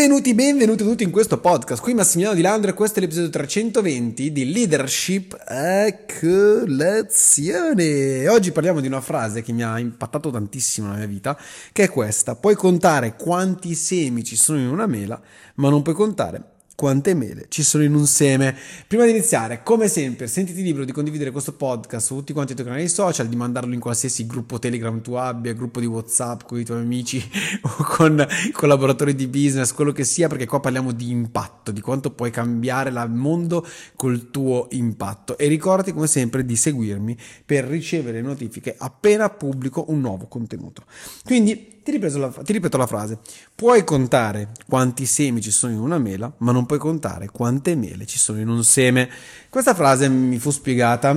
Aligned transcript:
Benvenuti, 0.00 0.32
benvenuti 0.32 0.82
tutti 0.82 1.02
in 1.02 1.10
questo 1.10 1.40
podcast. 1.40 1.82
Qui 1.82 1.92
Massimiliano 1.92 2.34
Di 2.34 2.40
Landro 2.40 2.70
e 2.70 2.72
questo 2.72 2.98
è 2.98 3.02
l'episodio 3.02 3.28
320 3.28 4.32
di 4.32 4.50
Leadership 4.50 5.38
a 5.44 5.94
colazione. 6.18 8.26
Oggi 8.26 8.50
parliamo 8.50 8.80
di 8.80 8.86
una 8.86 9.02
frase 9.02 9.42
che 9.42 9.52
mi 9.52 9.62
ha 9.62 9.78
impattato 9.78 10.30
tantissimo 10.30 10.86
nella 10.86 11.00
mia 11.00 11.06
vita, 11.06 11.38
che 11.70 11.82
è 11.82 11.90
questa. 11.90 12.34
Puoi 12.34 12.54
contare 12.54 13.14
quanti 13.14 13.74
semi 13.74 14.24
ci 14.24 14.36
sono 14.36 14.58
in 14.58 14.68
una 14.68 14.86
mela, 14.86 15.20
ma 15.56 15.68
non 15.68 15.82
puoi 15.82 15.94
contare 15.94 16.44
quante 16.80 17.12
mele 17.12 17.44
ci 17.50 17.62
sono 17.62 17.84
in 17.84 17.94
un 17.94 18.06
seme. 18.06 18.56
Prima 18.86 19.04
di 19.04 19.10
iniziare, 19.10 19.62
come 19.62 19.86
sempre, 19.86 20.26
sentiti 20.26 20.62
libero 20.62 20.86
di 20.86 20.92
condividere 20.92 21.30
questo 21.30 21.52
podcast 21.52 22.06
su 22.06 22.14
tutti 22.14 22.32
quanti 22.32 22.52
i 22.52 22.54
tuoi 22.54 22.68
canali 22.68 22.88
social, 22.88 23.28
di 23.28 23.36
mandarlo 23.36 23.74
in 23.74 23.80
qualsiasi 23.80 24.24
gruppo 24.24 24.58
Telegram 24.58 24.98
tu 25.02 25.12
abbia, 25.12 25.52
gruppo 25.52 25.78
di 25.80 25.84
WhatsApp 25.84 26.44
con 26.46 26.58
i 26.58 26.64
tuoi 26.64 26.80
amici 26.80 27.22
o 27.60 27.84
con 27.84 28.26
collaboratori 28.52 29.14
di 29.14 29.26
business, 29.26 29.72
quello 29.72 29.92
che 29.92 30.04
sia, 30.04 30.28
perché 30.28 30.46
qua 30.46 30.60
parliamo 30.60 30.92
di 30.92 31.10
impatto, 31.10 31.70
di 31.70 31.82
quanto 31.82 32.12
puoi 32.12 32.30
cambiare 32.30 32.88
il 32.88 33.10
mondo 33.10 33.66
col 33.94 34.30
tuo 34.30 34.68
impatto. 34.70 35.36
E 35.36 35.48
ricordati 35.48 35.92
come 35.92 36.06
sempre 36.06 36.46
di 36.46 36.56
seguirmi 36.56 37.14
per 37.44 37.64
ricevere 37.64 38.22
notifiche 38.22 38.74
appena 38.78 39.28
pubblico 39.28 39.84
un 39.88 40.00
nuovo 40.00 40.28
contenuto. 40.28 40.84
Quindi 41.26 41.79
ti, 41.82 41.98
la, 41.98 42.28
ti, 42.28 42.52
ripeto 42.52 42.76
la 42.76 42.86
frase. 42.86 43.18
Puoi 43.54 43.84
contare 43.84 44.52
quanti 44.68 45.06
semi 45.06 45.40
ci 45.40 45.50
sono 45.50 45.72
in 45.72 45.80
una 45.80 45.98
mela, 45.98 46.32
ma 46.38 46.52
non 46.52 46.66
puoi 46.66 46.78
contare 46.78 47.28
quante 47.28 47.74
mele 47.74 48.06
ci 48.06 48.18
sono 48.18 48.40
in 48.40 48.48
un 48.48 48.64
seme. 48.64 49.08
Questa 49.48 49.74
frase 49.74 50.08
mi 50.08 50.38
fu 50.38 50.50
spiegata, 50.50 51.12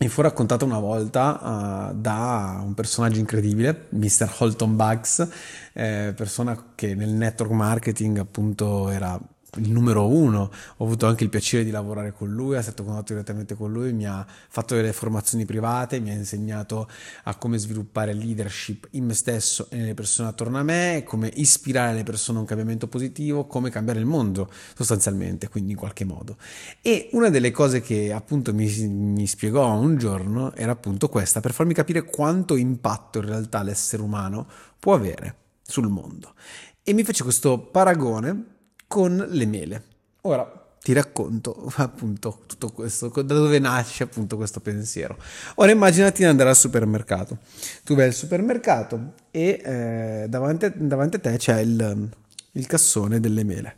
mi 0.00 0.08
fu 0.08 0.20
raccontata 0.22 0.64
una 0.64 0.78
volta 0.78 1.90
uh, 1.90 1.94
da 1.94 2.60
un 2.64 2.74
personaggio 2.74 3.18
incredibile, 3.18 3.86
Mr. 3.90 4.32
Holton 4.38 4.76
Bugs, 4.76 5.28
eh, 5.72 6.12
persona 6.16 6.72
che 6.74 6.94
nel 6.94 7.10
network 7.10 7.52
marketing 7.52 8.18
appunto 8.18 8.90
era 8.90 9.18
il 9.56 9.70
numero 9.70 10.06
uno, 10.06 10.50
ho 10.76 10.84
avuto 10.84 11.06
anche 11.06 11.24
il 11.24 11.30
piacere 11.30 11.64
di 11.64 11.70
lavorare 11.70 12.12
con 12.12 12.30
lui, 12.30 12.56
è 12.56 12.62
stato 12.62 12.84
contatto 12.84 13.14
direttamente 13.14 13.54
con 13.54 13.72
lui, 13.72 13.92
mi 13.94 14.06
ha 14.06 14.24
fatto 14.26 14.74
delle 14.74 14.92
formazioni 14.92 15.46
private, 15.46 16.00
mi 16.00 16.10
ha 16.10 16.14
insegnato 16.14 16.88
a 17.24 17.34
come 17.36 17.56
sviluppare 17.56 18.12
leadership 18.12 18.88
in 18.92 19.06
me 19.06 19.14
stesso 19.14 19.68
e 19.70 19.76
nelle 19.76 19.94
persone 19.94 20.28
attorno 20.28 20.58
a 20.58 20.62
me, 20.62 21.02
come 21.04 21.30
ispirare 21.34 21.94
le 21.94 22.02
persone 22.02 22.38
a 22.38 22.40
un 22.42 22.46
cambiamento 22.46 22.88
positivo, 22.88 23.46
come 23.46 23.70
cambiare 23.70 23.98
il 23.98 24.06
mondo 24.06 24.50
sostanzialmente, 24.76 25.48
quindi 25.48 25.72
in 25.72 25.78
qualche 25.78 26.04
modo. 26.04 26.36
E 26.82 27.08
una 27.12 27.30
delle 27.30 27.50
cose 27.50 27.80
che 27.80 28.12
appunto 28.12 28.52
mi, 28.52 28.68
mi 28.86 29.26
spiegò 29.26 29.72
un 29.72 29.96
giorno 29.96 30.54
era 30.54 30.72
appunto 30.72 31.08
questa, 31.08 31.40
per 31.40 31.52
farmi 31.52 31.72
capire 31.72 32.04
quanto 32.04 32.54
impatto 32.54 33.18
in 33.18 33.24
realtà 33.24 33.62
l'essere 33.62 34.02
umano 34.02 34.46
può 34.78 34.92
avere 34.94 35.36
sul 35.62 35.88
mondo. 35.88 36.34
E 36.82 36.92
mi 36.92 37.02
fece 37.02 37.22
questo 37.22 37.58
paragone 37.58 38.56
con 38.88 39.24
le 39.28 39.46
mele. 39.46 39.82
Ora 40.22 40.66
ti 40.80 40.92
racconto 40.92 41.70
appunto 41.76 42.42
tutto 42.46 42.72
questo, 42.72 43.08
da 43.08 43.34
dove 43.34 43.58
nasce 43.58 44.04
appunto 44.04 44.36
questo 44.36 44.60
pensiero. 44.60 45.16
Ora 45.56 45.70
immaginati 45.70 46.22
di 46.22 46.28
andare 46.28 46.48
al 46.48 46.56
supermercato. 46.56 47.38
Tu 47.84 47.94
vai 47.94 48.06
al 48.06 48.14
supermercato 48.14 49.12
e 49.30 49.60
eh, 49.62 50.26
davanti, 50.28 50.72
davanti, 50.74 51.16
a 51.16 51.20
te 51.20 51.36
c'è 51.36 51.60
il, 51.60 52.08
il 52.52 52.66
cassone 52.66 53.20
delle 53.20 53.44
mele. 53.44 53.76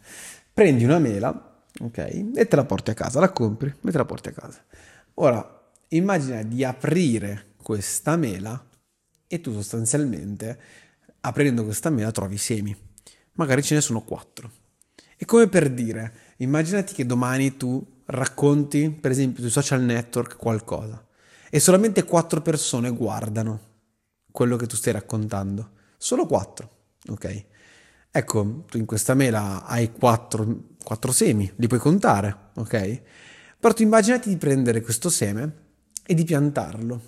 Prendi 0.53 0.85
una 0.85 0.99
mela, 0.99 1.63
ok, 1.81 1.99
e 2.35 2.47
te 2.47 2.57
la 2.57 2.65
porti 2.65 2.91
a 2.91 2.95
casa, 2.95 3.21
la 3.21 3.31
compri 3.31 3.69
e 3.69 3.91
te 3.91 3.97
la 3.97 4.05
porti 4.05 4.29
a 4.29 4.33
casa. 4.33 4.63
Ora 5.15 5.59
immagina 5.89 6.43
di 6.43 6.65
aprire 6.65 7.55
questa 7.63 8.17
mela 8.17 8.65
e 9.27 9.41
tu 9.41 9.53
sostanzialmente 9.53 10.59
aprendo 11.21 11.65
questa 11.65 11.91
mela 11.91 12.13
trovi 12.13 12.39
semi. 12.39 12.77
Magari 13.33 13.63
ce 13.63 13.75
ne 13.75 13.81
sono 13.81 14.03
quattro 14.03 14.59
è 15.21 15.27
come 15.27 15.49
per 15.49 15.69
dire, 15.69 16.15
immaginati 16.39 16.95
che 16.95 17.05
domani 17.05 17.59
tu 17.59 18.01
racconti, 18.07 18.89
per 18.89 19.11
esempio, 19.11 19.43
sui 19.43 19.51
social 19.51 19.83
network 19.83 20.39
qualcosa 20.39 21.07
e 21.51 21.61
solamente 21.61 22.05
quattro 22.05 22.41
persone 22.41 22.89
guardano 22.89 23.61
quello 24.33 24.57
che 24.57 24.67
tu 24.67 24.77
stai 24.77 24.95
raccontando. 24.95 25.73
Solo 25.99 26.25
quattro, 26.25 26.71
ok? 27.11 27.45
Ecco, 28.11 28.65
tu 28.67 28.79
in 28.79 28.87
questa 28.87 29.13
mela 29.13 29.67
hai 29.67 29.93
quattro, 29.93 30.69
quattro 30.83 31.13
semi, 31.13 31.53
li 31.57 31.67
puoi 31.67 31.81
contare, 31.81 32.53
ok? 32.55 33.03
Però 33.61 33.75
tu 33.75 33.83
immaginati 33.83 34.31
di 34.31 34.39
prendere 34.39 34.81
questo 34.81 35.11
seme 35.11 35.55
e 36.07 36.15
di 36.15 36.25
piantarlo. 36.25 37.03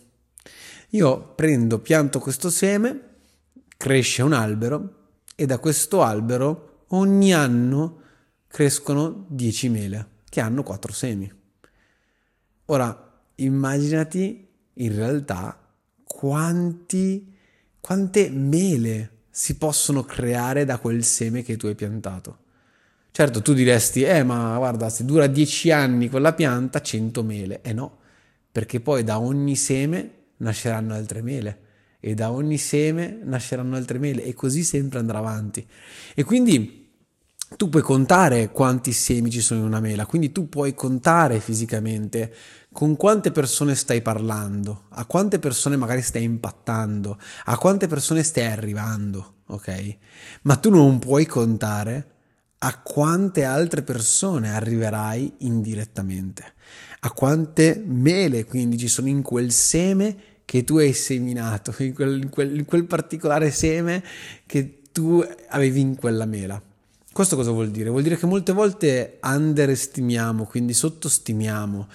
Io 0.91 1.33
prendo, 1.33 1.79
pianto 1.79 2.19
questo 2.19 2.51
seme, 2.51 3.01
cresce 3.79 4.21
un 4.21 4.35
albero 4.35 4.97
e 5.35 5.47
da 5.47 5.59
questo 5.59 6.03
albero 6.03 6.85
ogni 6.89 7.33
anno 7.33 8.01
crescono 8.53 9.25
10 9.29 9.69
mele 9.71 10.09
che 10.29 10.43
hanno 10.43 10.63
4 10.63 10.93
semi. 10.93 11.33
Ora, 12.67 13.23
immaginati 13.37 14.47
in 14.75 14.95
realtà 14.95 15.59
quanti, 16.05 17.35
quante 17.81 18.29
mele 18.29 19.21
si 19.31 19.57
possono 19.57 20.03
creare 20.03 20.67
da 20.67 20.77
quel 20.77 21.03
seme 21.03 21.43
che 21.43 21.57
tu 21.57 21.67
hai 21.67 21.75
piantato. 21.75 22.41
Certo, 23.11 23.41
tu 23.41 23.55
diresti, 23.55 24.03
eh, 24.03 24.23
ma 24.23 24.55
guarda, 24.59 24.91
se 24.91 25.07
dura 25.07 25.27
10 25.27 25.71
anni 25.71 26.11
quella 26.11 26.35
pianta, 26.35 26.83
100 26.83 27.23
mele. 27.23 27.63
Eh 27.63 27.73
no, 27.73 28.01
perché 28.53 28.81
poi 28.81 29.03
da 29.03 29.19
ogni 29.19 29.57
seme 29.57 30.11
nasceranno 30.37 30.93
altre 30.93 31.23
mele 31.23 31.61
e 32.01 32.13
da 32.13 32.31
ogni 32.31 32.59
seme 32.59 33.19
nasceranno 33.25 33.77
altre 33.77 33.99
mele 33.99 34.23
e 34.25 34.35
così 34.35 34.63
sempre 34.63 34.99
andrà 34.99 35.19
avanti. 35.19 35.67
E 36.15 36.23
quindi 36.23 36.82
tu 37.57 37.69
puoi 37.69 37.83
contare 37.83 38.51
quanti 38.51 38.93
semi 38.93 39.31
ci 39.31 39.41
sono 39.41 39.61
in 39.61 39.67
una 39.67 39.81
mela, 39.81 40.07
quindi 40.07 40.33
tu 40.33 40.49
puoi 40.49 40.75
contare 40.75 41.41
fisicamente 41.41 42.33
con 42.73 42.97
quante 42.97 43.31
persone 43.31 43.75
stai 43.75 44.03
parlando, 44.03 44.85
a 44.91 45.05
quante 45.05 45.39
persone 45.39 45.77
magari 45.77 46.03
stai 46.03 46.23
impattando, 46.23 47.19
a 47.45 47.59
quante 47.59 47.87
persone 47.87 48.23
stai 48.23 48.47
arrivando, 48.47 49.35
ok? 49.47 49.97
Ma 50.43 50.57
tu 50.57 50.71
non 50.71 50.99
puoi 50.99 51.27
contare 51.27 52.11
a 52.59 52.81
quante 52.81 53.45
altre 53.45 53.83
persone 53.83 54.55
arriverai 54.55 55.35
indirettamente, 55.39 56.55
a 57.01 57.11
quante 57.11 57.83
mele 57.85 58.45
quindi 58.45 58.79
ci 58.79 58.89
sono 58.89 59.09
in 59.09 59.23
quel 59.23 59.51
seme 59.51 60.17
che 60.45 60.65
tu 60.65 60.79
hai 60.79 60.93
seminato, 60.93 61.75
in 61.79 61.93
quel, 61.93 62.23
in 62.23 62.29
quel, 62.29 62.57
in 62.57 62.65
quel 62.65 62.85
particolare 62.85 63.51
seme 63.51 64.03
che 64.47 64.83
tu 64.93 65.25
avevi 65.49 65.81
in 65.81 65.97
quella 65.97 66.27
mela. 66.27 66.63
Questo 67.13 67.37
cosa 67.37 67.51
vuol 67.51 67.71
dire? 67.71 67.91
Vuol 67.91 68.03
dire 68.03 68.17
che 68.17 68.25
molte 68.25 68.53
volte 68.53 69.19
underestimiamo, 69.23 70.47
quindi 70.47 70.73
sottostimiamo 70.73 71.87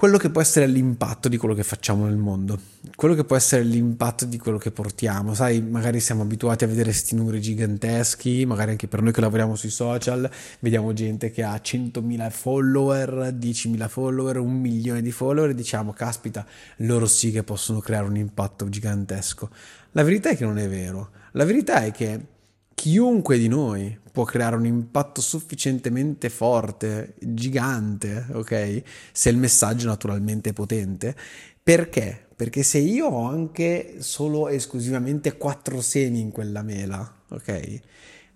quello 0.00 0.16
che 0.16 0.30
può 0.30 0.40
essere 0.40 0.66
l'impatto 0.66 1.28
di 1.28 1.36
quello 1.36 1.52
che 1.52 1.62
facciamo 1.62 2.06
nel 2.06 2.16
mondo, 2.16 2.58
quello 2.94 3.14
che 3.14 3.24
può 3.24 3.36
essere 3.36 3.62
l'impatto 3.64 4.24
di 4.24 4.38
quello 4.38 4.56
che 4.56 4.70
portiamo. 4.70 5.34
Sai, 5.34 5.60
magari 5.60 6.00
siamo 6.00 6.22
abituati 6.22 6.64
a 6.64 6.68
vedere 6.68 6.84
questi 6.84 7.14
numeri 7.14 7.38
giganteschi, 7.38 8.46
magari 8.46 8.70
anche 8.70 8.88
per 8.88 9.02
noi 9.02 9.12
che 9.12 9.20
lavoriamo 9.20 9.54
sui 9.56 9.68
social, 9.68 10.26
vediamo 10.60 10.94
gente 10.94 11.30
che 11.30 11.42
ha 11.42 11.54
100.000 11.54 12.30
follower, 12.30 13.36
10.000 13.38 13.88
follower, 13.88 14.38
un 14.38 14.58
milione 14.58 15.02
di 15.02 15.12
follower 15.12 15.50
e 15.50 15.54
diciamo, 15.54 15.92
caspita, 15.92 16.46
loro 16.76 17.04
sì 17.04 17.30
che 17.30 17.42
possono 17.42 17.80
creare 17.80 18.06
un 18.06 18.16
impatto 18.16 18.70
gigantesco. 18.70 19.50
La 19.90 20.02
verità 20.02 20.30
è 20.30 20.36
che 20.38 20.46
non 20.46 20.56
è 20.56 20.66
vero. 20.66 21.10
La 21.32 21.44
verità 21.44 21.84
è 21.84 21.92
che 21.92 22.38
chiunque 22.80 23.36
di 23.36 23.46
noi 23.46 23.94
può 24.10 24.24
creare 24.24 24.56
un 24.56 24.64
impatto 24.64 25.20
sufficientemente 25.20 26.30
forte, 26.30 27.12
gigante, 27.18 28.24
ok? 28.32 28.82
Se 29.12 29.28
il 29.28 29.36
messaggio 29.36 29.86
naturalmente 29.86 30.48
è 30.48 30.52
potente. 30.54 31.14
Perché? 31.62 32.28
Perché 32.34 32.62
se 32.62 32.78
io 32.78 33.08
ho 33.08 33.28
anche 33.28 33.96
solo 33.98 34.48
esclusivamente 34.48 35.36
quattro 35.36 35.82
semi 35.82 36.20
in 36.20 36.30
quella 36.30 36.62
mela, 36.62 37.22
ok? 37.28 37.80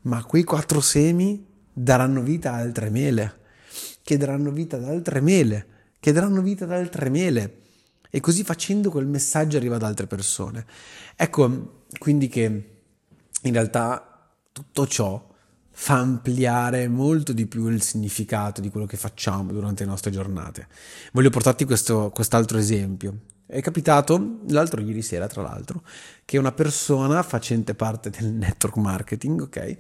Ma 0.03 0.23
quei 0.25 0.45
quattro 0.45 0.83
semi 0.83 1.43
daranno 1.73 2.21
vita 2.21 2.53
a 2.53 2.57
altre 2.57 2.91
mele, 2.91 3.39
che 4.03 4.19
daranno 4.19 4.51
vita 4.51 4.77
ad 4.77 4.85
altre 4.85 5.23
mele, 5.23 5.67
che 5.99 6.13
daranno 6.13 6.43
vita 6.43 6.67
ad 6.67 6.73
altre 6.73 7.09
mele. 7.09 7.61
E 8.11 8.21
così 8.21 8.45
facendo 8.45 8.91
quel 8.91 9.07
messaggio 9.07 9.57
arriva 9.57 9.77
ad 9.77 9.85
altre 9.85 10.07
persone. 10.07 10.67
Ecco, 11.17 11.85
quindi 11.99 12.29
che 12.29 12.45
in 13.41 13.53
realtà 13.55 14.14
tutto 14.55 14.87
ciò 14.87 15.33
fa 15.73 15.99
ampliare 15.99 16.87
molto 16.87 17.33
di 17.33 17.47
più 17.47 17.67
il 17.67 17.83
significato 17.83 18.61
di 18.61 18.71
quello 18.71 18.87
che 18.87 18.97
facciamo 18.97 19.51
durante 19.51 19.83
le 19.83 19.91
nostre 19.91 20.13
giornate. 20.13 20.69
Voglio 21.13 21.31
portarti 21.31 21.65
questo, 21.65 22.11
quest'altro 22.15 22.59
esempio. 22.59 23.19
È 23.45 23.61
capitato 23.61 24.43
l'altro 24.51 24.81
ieri 24.81 25.03
sera, 25.03 25.27
tra 25.27 25.43
l'altro, 25.43 25.83
che 26.25 26.39
una 26.39 26.53
persona 26.53 27.25
facente 27.25 27.75
parte 27.75 28.11
del 28.11 28.31
network 28.33 28.77
marketing, 28.77 29.41
ok, 29.41 29.77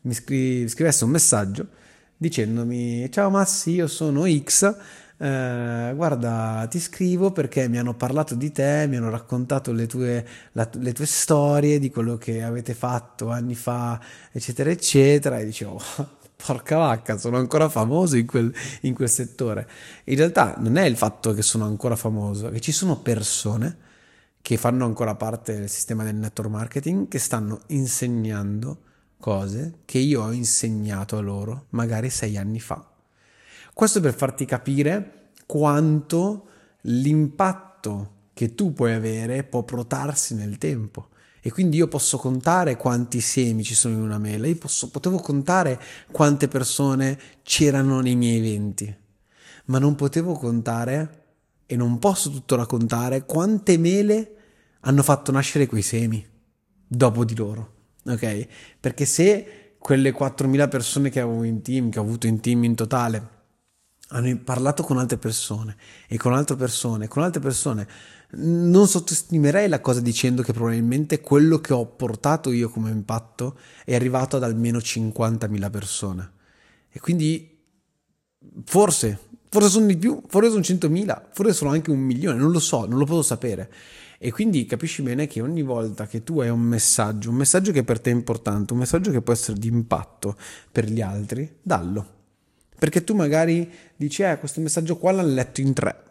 mi 0.00 0.14
scri- 0.14 0.68
scrivesse 0.68 1.04
un 1.04 1.10
messaggio 1.10 1.68
dicendomi 2.20 3.08
ciao 3.12 3.30
Massi, 3.30 3.70
io 3.70 3.86
sono 3.86 4.24
X, 4.26 4.74
eh, 5.20 5.92
guarda, 5.96 6.66
ti 6.70 6.78
scrivo 6.78 7.32
perché 7.32 7.68
mi 7.68 7.78
hanno 7.78 7.94
parlato 7.94 8.34
di 8.34 8.52
te, 8.52 8.86
mi 8.88 8.96
hanno 8.96 9.10
raccontato 9.10 9.72
le 9.72 9.86
tue, 9.86 10.26
la, 10.52 10.68
le 10.74 10.92
tue 10.92 11.06
storie, 11.06 11.78
di 11.80 11.90
quello 11.90 12.16
che 12.16 12.42
avete 12.42 12.72
fatto 12.74 13.30
anni 13.30 13.54
fa, 13.56 14.00
eccetera, 14.30 14.70
eccetera, 14.70 15.38
e 15.38 15.44
dicevo, 15.44 15.80
porca 16.36 16.76
vacca, 16.76 17.18
sono 17.18 17.36
ancora 17.36 17.68
famoso 17.68 18.16
in 18.16 18.26
quel, 18.26 18.52
in 18.82 18.94
quel 18.94 19.08
settore. 19.08 19.68
In 20.04 20.16
realtà 20.16 20.54
non 20.58 20.76
è 20.76 20.84
il 20.84 20.96
fatto 20.96 21.34
che 21.34 21.42
sono 21.42 21.64
ancora 21.64 21.96
famoso, 21.96 22.50
che 22.50 22.60
ci 22.60 22.72
sono 22.72 22.98
persone 23.00 23.86
che 24.40 24.56
fanno 24.56 24.84
ancora 24.84 25.14
parte 25.16 25.58
del 25.58 25.68
sistema 25.68 26.04
del 26.04 26.14
network 26.14 26.50
marketing 26.50 27.08
che 27.08 27.18
stanno 27.18 27.62
insegnando 27.66 28.82
cose 29.18 29.80
che 29.84 29.98
io 29.98 30.22
ho 30.22 30.32
insegnato 30.32 31.16
a 31.16 31.20
loro 31.20 31.66
magari 31.70 32.08
sei 32.08 32.36
anni 32.36 32.60
fa. 32.60 32.97
Questo 33.78 34.00
per 34.00 34.12
farti 34.12 34.44
capire 34.44 35.28
quanto 35.46 36.48
l'impatto 36.80 38.14
che 38.34 38.56
tu 38.56 38.72
puoi 38.72 38.92
avere 38.92 39.44
può 39.44 39.62
protarsi 39.62 40.34
nel 40.34 40.58
tempo. 40.58 41.10
E 41.40 41.52
quindi 41.52 41.76
io 41.76 41.86
posso 41.86 42.18
contare 42.18 42.76
quanti 42.76 43.20
semi 43.20 43.62
ci 43.62 43.76
sono 43.76 43.94
in 43.94 44.00
una 44.00 44.18
mela, 44.18 44.48
io 44.48 44.56
posso, 44.56 44.90
potevo 44.90 45.18
contare 45.18 45.80
quante 46.10 46.48
persone 46.48 47.16
c'erano 47.44 48.00
nei 48.00 48.16
miei 48.16 48.38
eventi, 48.38 48.92
ma 49.66 49.78
non 49.78 49.94
potevo 49.94 50.32
contare 50.32 51.26
e 51.64 51.76
non 51.76 52.00
posso 52.00 52.30
tuttora 52.30 52.66
contare 52.66 53.26
quante 53.26 53.78
mele 53.78 54.34
hanno 54.80 55.04
fatto 55.04 55.30
nascere 55.30 55.68
quei 55.68 55.82
semi 55.82 56.26
dopo 56.84 57.24
di 57.24 57.36
loro 57.36 57.74
ok? 58.04 58.48
Perché 58.80 59.04
se 59.04 59.76
quelle 59.78 60.12
4.000 60.12 60.68
persone 60.68 61.10
che 61.10 61.20
avevo 61.20 61.44
in 61.44 61.62
team, 61.62 61.90
che 61.90 62.00
ho 62.00 62.02
avuto 62.02 62.26
in 62.26 62.40
team 62.40 62.64
in 62.64 62.74
totale, 62.74 63.36
hanno 64.08 64.38
parlato 64.38 64.82
con 64.82 64.98
altre 64.98 65.18
persone 65.18 65.76
e 66.06 66.16
con 66.16 66.32
altre 66.32 66.56
persone, 66.56 67.08
con 67.08 67.22
altre 67.22 67.40
persone, 67.40 67.86
non 68.30 68.86
sottostimerei 68.86 69.68
la 69.68 69.80
cosa 69.80 70.00
dicendo 70.00 70.42
che 70.42 70.52
probabilmente 70.52 71.20
quello 71.20 71.58
che 71.58 71.72
ho 71.72 71.86
portato 71.86 72.50
io 72.50 72.68
come 72.68 72.90
impatto 72.90 73.58
è 73.84 73.94
arrivato 73.94 74.36
ad 74.36 74.42
almeno 74.42 74.78
50.000 74.78 75.70
persone. 75.70 76.32
E 76.90 77.00
quindi 77.00 77.56
forse, 78.64 79.18
forse 79.48 79.68
sono 79.68 79.86
di 79.86 79.96
più, 79.96 80.22
forse 80.26 80.50
sono 80.50 80.60
100.000, 80.60 81.22
forse 81.32 81.52
sono 81.52 81.70
anche 81.70 81.90
un 81.90 82.00
milione, 82.00 82.38
non 82.38 82.50
lo 82.50 82.60
so, 82.60 82.86
non 82.86 82.98
lo 82.98 83.04
posso 83.04 83.22
sapere. 83.22 83.72
E 84.18 84.32
quindi 84.32 84.64
capisci 84.66 85.02
bene 85.02 85.26
che 85.26 85.40
ogni 85.40 85.62
volta 85.62 86.06
che 86.06 86.24
tu 86.24 86.40
hai 86.40 86.48
un 86.48 86.60
messaggio, 86.60 87.30
un 87.30 87.36
messaggio 87.36 87.72
che 87.72 87.84
per 87.84 88.00
te 88.00 88.10
è 88.10 88.14
importante, 88.14 88.72
un 88.72 88.80
messaggio 88.80 89.10
che 89.10 89.22
può 89.22 89.32
essere 89.32 89.58
di 89.58 89.68
impatto 89.68 90.36
per 90.72 90.86
gli 90.90 91.00
altri, 91.00 91.58
dallo. 91.62 92.16
Perché 92.78 93.02
tu 93.02 93.14
magari 93.14 93.70
dici, 93.96 94.22
eh, 94.22 94.38
questo 94.38 94.60
messaggio 94.60 94.96
qua 94.96 95.12
l'hanno 95.12 95.32
letto 95.32 95.60
in 95.60 95.72
tre. 95.72 96.04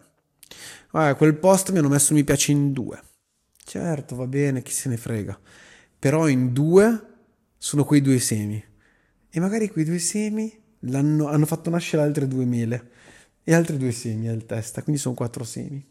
Ah, 0.91 1.15
quel 1.15 1.35
post 1.35 1.71
mi 1.71 1.77
hanno 1.77 1.89
messo 1.89 2.13
mi 2.13 2.23
piace 2.23 2.51
in 2.51 2.73
due. 2.73 3.01
Certo, 3.63 4.15
va 4.15 4.27
bene, 4.27 4.61
chi 4.61 4.71
se 4.71 4.89
ne 4.89 4.97
frega. 4.97 5.39
Però 5.99 6.27
in 6.27 6.53
due 6.53 7.01
sono 7.57 7.83
quei 7.83 8.01
due 8.01 8.19
semi. 8.19 8.63
E 9.29 9.39
magari 9.39 9.69
quei 9.69 9.85
due 9.85 9.99
semi 9.99 10.51
hanno 10.91 11.45
fatto 11.45 11.69
nascere 11.69 12.03
altre 12.03 12.27
due 12.27 12.45
mele 12.45 12.91
e 13.43 13.53
altre 13.53 13.77
due 13.77 13.91
semi 13.91 14.27
al 14.27 14.45
testa, 14.45 14.83
quindi 14.83 14.99
sono 15.01 15.15
quattro 15.15 15.43
semi. 15.43 15.85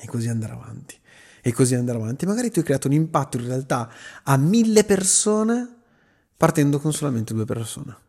E 0.00 0.06
così 0.06 0.28
andare 0.28 0.52
avanti. 0.52 0.98
E 1.42 1.52
così 1.52 1.74
andare 1.74 1.98
avanti. 1.98 2.26
Magari 2.26 2.50
tu 2.50 2.58
hai 2.58 2.64
creato 2.64 2.86
un 2.86 2.94
impatto 2.94 3.36
in 3.38 3.46
realtà 3.46 3.90
a 4.22 4.36
mille 4.36 4.84
persone 4.84 5.76
partendo 6.36 6.78
con 6.78 6.92
solamente 6.92 7.34
due 7.34 7.44
persone. 7.44 8.08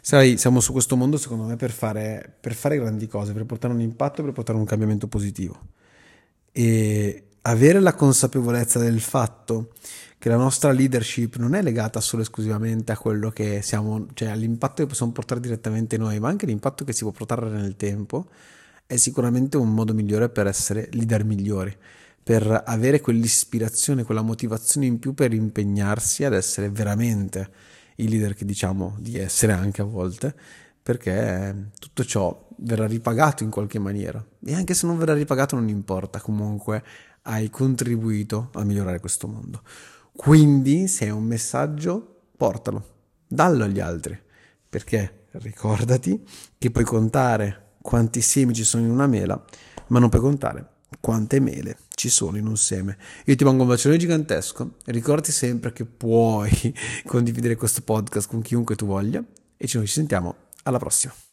Sai, 0.00 0.36
siamo 0.38 0.60
su 0.60 0.72
questo 0.72 0.96
mondo 0.96 1.16
secondo 1.16 1.44
me 1.44 1.56
per 1.56 1.70
fare, 1.70 2.36
per 2.40 2.54
fare 2.54 2.78
grandi 2.78 3.06
cose, 3.06 3.32
per 3.32 3.44
portare 3.44 3.74
un 3.74 3.80
impatto, 3.80 4.22
per 4.22 4.32
portare 4.32 4.58
un 4.58 4.64
cambiamento 4.64 5.06
positivo. 5.06 5.58
E 6.52 7.24
avere 7.42 7.80
la 7.80 7.94
consapevolezza 7.94 8.78
del 8.78 9.00
fatto 9.00 9.72
che 10.18 10.28
la 10.28 10.36
nostra 10.36 10.72
leadership 10.72 11.36
non 11.36 11.54
è 11.54 11.62
legata 11.62 12.00
solo 12.00 12.22
e 12.22 12.24
esclusivamente 12.24 12.90
a 12.90 12.98
quello 12.98 13.30
che 13.30 13.62
siamo, 13.62 14.08
cioè 14.14 14.28
all'impatto 14.28 14.82
che 14.82 14.88
possiamo 14.88 15.12
portare 15.12 15.40
direttamente 15.40 15.96
noi, 15.96 16.18
ma 16.18 16.28
anche 16.28 16.44
l'impatto 16.46 16.84
che 16.84 16.92
si 16.92 17.02
può 17.02 17.12
portare 17.12 17.48
nel 17.48 17.76
tempo, 17.76 18.26
è 18.84 18.96
sicuramente 18.96 19.56
un 19.56 19.72
modo 19.72 19.94
migliore 19.94 20.28
per 20.28 20.46
essere 20.46 20.88
leader 20.92 21.24
migliori, 21.24 21.74
per 22.20 22.64
avere 22.66 23.00
quell'ispirazione, 23.00 24.02
quella 24.02 24.22
motivazione 24.22 24.86
in 24.86 24.98
più 24.98 25.14
per 25.14 25.32
impegnarsi 25.32 26.24
ad 26.24 26.34
essere 26.34 26.68
veramente 26.68 27.48
i 27.98 28.08
leader 28.08 28.34
che 28.34 28.44
diciamo 28.44 28.96
di 28.98 29.18
essere 29.18 29.52
anche 29.52 29.82
a 29.82 29.84
volte, 29.84 30.34
perché 30.82 31.70
tutto 31.78 32.04
ciò 32.04 32.48
verrà 32.58 32.86
ripagato 32.86 33.42
in 33.42 33.50
qualche 33.50 33.78
maniera. 33.78 34.24
E 34.44 34.54
anche 34.54 34.74
se 34.74 34.86
non 34.86 34.98
verrà 34.98 35.14
ripagato 35.14 35.56
non 35.56 35.68
importa, 35.68 36.20
comunque 36.20 36.82
hai 37.22 37.50
contribuito 37.50 38.50
a 38.54 38.64
migliorare 38.64 39.00
questo 39.00 39.26
mondo. 39.26 39.62
Quindi 40.12 40.88
se 40.88 41.06
è 41.06 41.10
un 41.10 41.24
messaggio, 41.24 42.22
portalo, 42.36 42.96
dallo 43.26 43.64
agli 43.64 43.80
altri, 43.80 44.18
perché 44.68 45.26
ricordati 45.32 46.24
che 46.56 46.70
puoi 46.70 46.84
contare 46.84 47.74
quanti 47.80 48.20
semi 48.20 48.54
ci 48.54 48.64
sono 48.64 48.84
in 48.84 48.90
una 48.90 49.06
mela, 49.06 49.42
ma 49.88 49.98
non 49.98 50.08
puoi 50.08 50.22
contare 50.22 50.76
quante 51.00 51.40
mele 51.40 51.78
ci 51.94 52.08
sono 52.08 52.36
in 52.36 52.46
un 52.46 52.56
seme. 52.56 52.96
Io 53.26 53.36
ti 53.36 53.44
mando 53.44 53.62
un 53.62 53.68
bacione 53.68 53.96
gigantesco, 53.96 54.76
ricordati 54.86 55.32
sempre 55.32 55.72
che 55.72 55.84
puoi 55.84 56.50
condividere 57.06 57.56
questo 57.56 57.82
podcast 57.82 58.28
con 58.28 58.42
chiunque 58.42 58.76
tu 58.76 58.86
voglia 58.86 59.22
e 59.56 59.66
ci 59.66 59.84
sentiamo 59.86 60.34
alla 60.62 60.78
prossima. 60.78 61.27